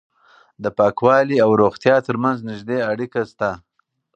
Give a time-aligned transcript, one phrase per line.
[0.63, 3.49] د پاکوالي او روغتیا ترمنځ نږدې اړیکه شته.